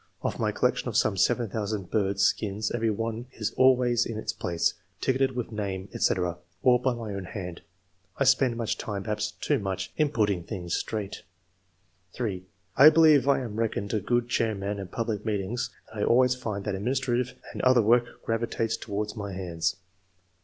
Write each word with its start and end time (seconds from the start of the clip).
Of 0.23 0.39
my 0.39 0.51
collection 0.51 0.89
of 0.89 0.97
some 0.97 1.15
7,000 1.15 1.91
birds' 1.91 2.23
skins 2.23 2.71
every 2.71 2.89
one 2.89 3.27
is 3.33 3.51
always 3.51 4.03
in 4.03 4.17
its 4.17 4.33
place, 4.33 4.73
ticketed 4.99 5.35
with 5.35 5.51
name, 5.51 5.89
&c., 5.95 6.15
all 6.63 6.79
by 6.79 6.95
my 6.95 7.11
106 7.13 7.13
ENGLISH 7.13 7.37
MEN 7.37 7.51
OF 7.51 7.57
SCIENCE. 7.57 7.57
[chap. 7.59 8.15
own 8.15 8.15
hand. 8.15 8.17
I 8.17 8.23
spend 8.23 8.57
much 8.57 8.77
time, 8.79 9.03
perhaps 9.03 9.31
too 9.33 9.59
much, 9.59 9.93
in 9.97 10.09
putting 10.09 10.43
things 10.43 10.73
straight/' 10.73 11.21
3. 12.13 12.39
—*^ 12.41 12.43
I 12.75 12.89
believe 12.89 13.27
I 13.27 13.41
am 13.41 13.57
reckoned 13.57 13.93
a 13.93 13.99
good 13.99 14.27
chair 14.27 14.55
man 14.55 14.79
at 14.79 14.89
public 14.91 15.23
meetings, 15.23 15.69
and 15.93 15.99
I 15.99 16.03
always 16.03 16.33
find 16.33 16.65
that 16.65 16.73
administrative 16.73 17.35
and 17.53 17.61
other 17.61 17.83
work 17.83 18.23
gravitates 18.25 18.77
to 18.77 18.91
wards 18.91 19.15
my 19.15 19.33
hands." 19.33 19.75